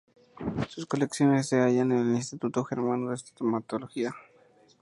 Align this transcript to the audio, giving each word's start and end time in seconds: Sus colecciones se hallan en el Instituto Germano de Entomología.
Sus 0.67 0.87
colecciones 0.87 1.47
se 1.47 1.59
hallan 1.59 1.91
en 1.91 1.99
el 2.09 2.15
Instituto 2.15 2.63
Germano 2.65 3.11
de 3.11 3.21
Entomología. 3.45 4.15